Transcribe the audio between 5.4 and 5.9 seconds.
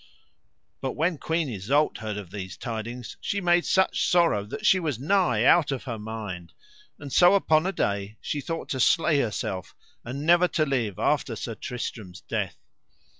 out of